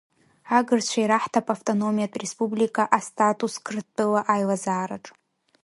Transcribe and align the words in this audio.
Агырцәа 0.57 0.99
ираҳҭап 1.03 1.47
автономиатә 1.55 2.17
республика 2.23 2.83
астатус 2.97 3.53
Қырҭтәыла 3.65 4.21
аилазаараҿ… 4.33 5.05